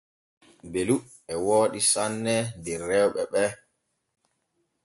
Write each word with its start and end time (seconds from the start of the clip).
Belu 0.71 0.95
e 1.31 1.33
wooɗi 1.45 1.79
sanne 1.93 2.35
der 2.63 2.81
rewɓe 2.89 3.21
ɓe. 3.31 3.43